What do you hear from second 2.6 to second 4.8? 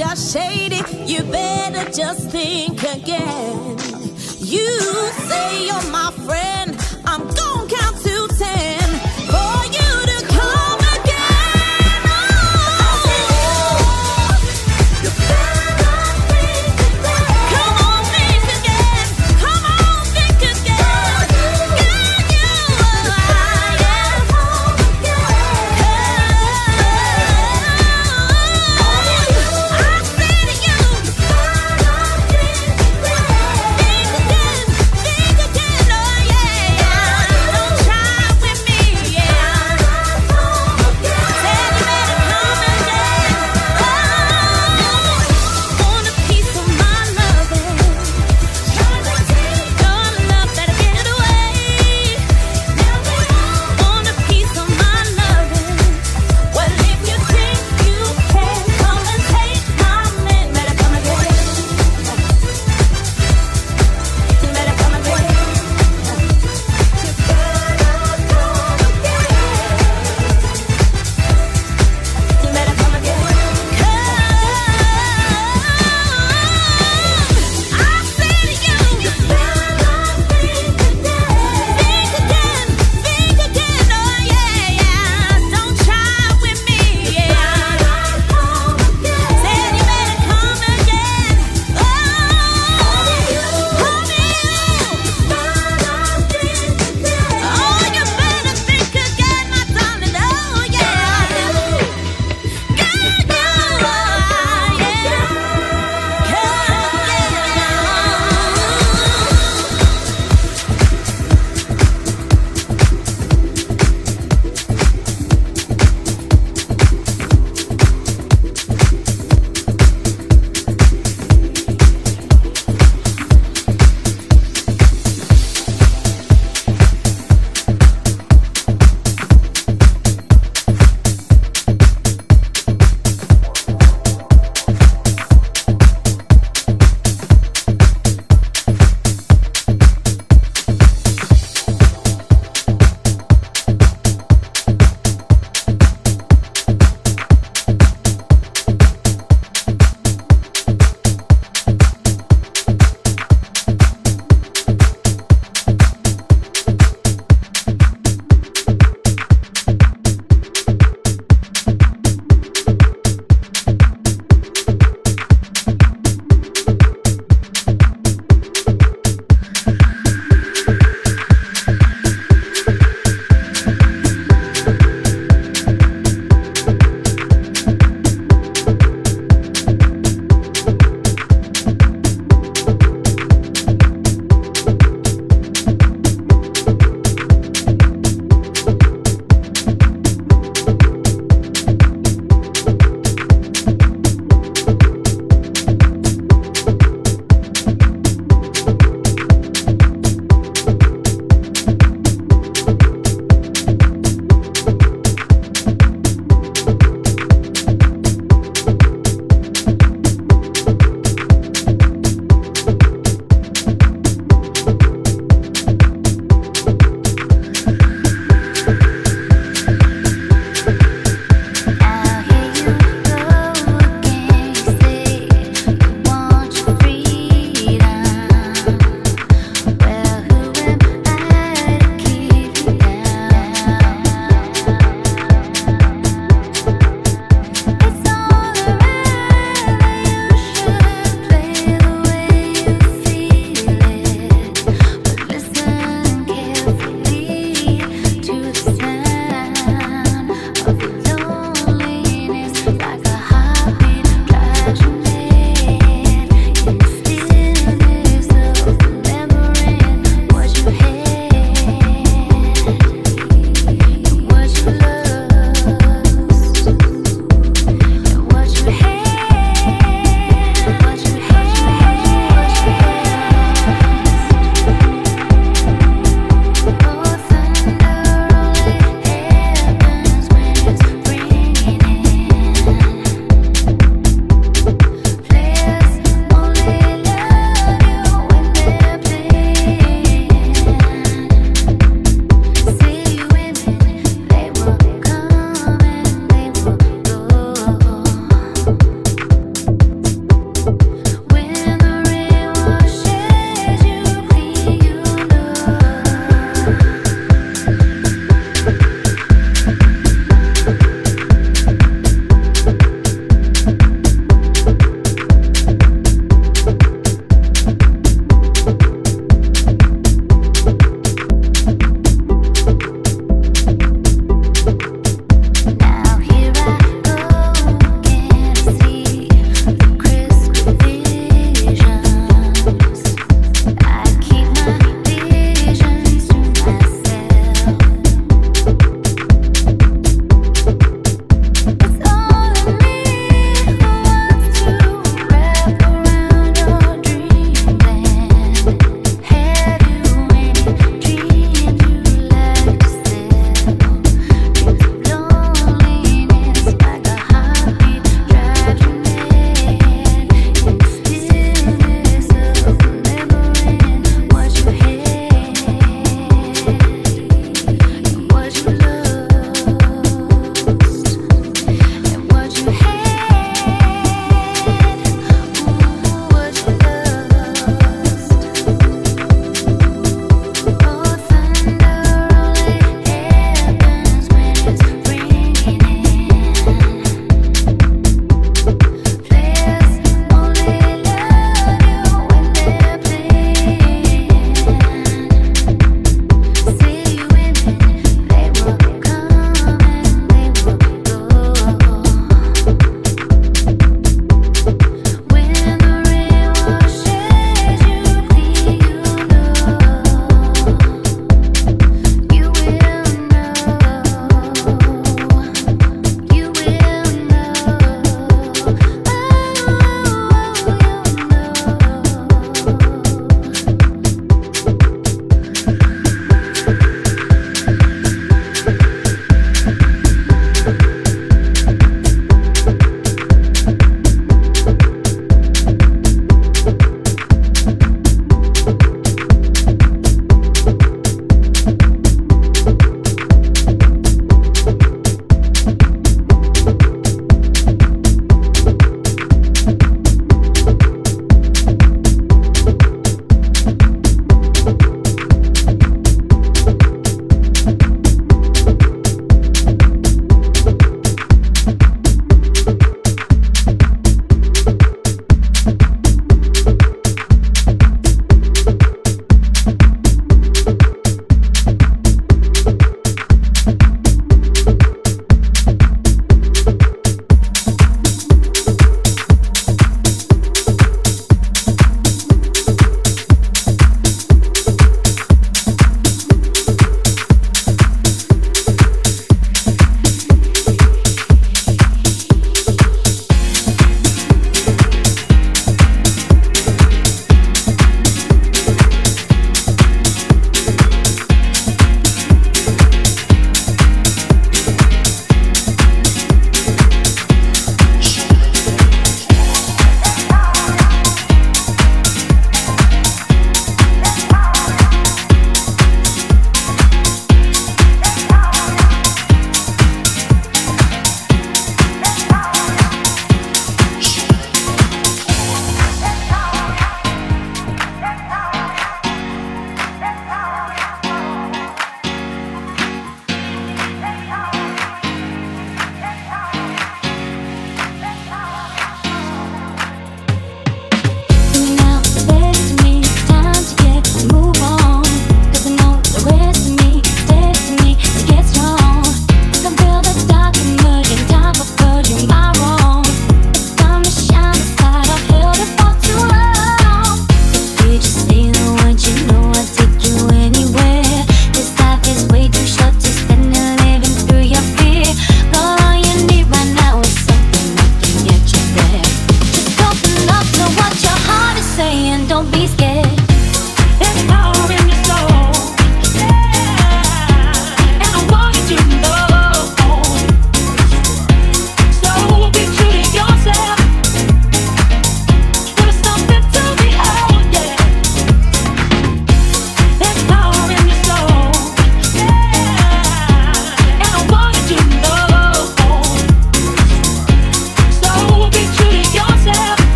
again. You